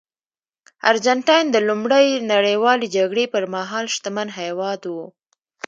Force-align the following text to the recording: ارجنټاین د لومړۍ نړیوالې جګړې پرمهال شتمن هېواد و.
ارجنټاین 0.91 1.45
د 1.51 1.57
لومړۍ 1.69 2.07
نړیوالې 2.33 2.87
جګړې 2.95 3.25
پرمهال 3.33 3.85
شتمن 3.95 4.27
هېواد 4.39 4.81
و. 4.93 4.95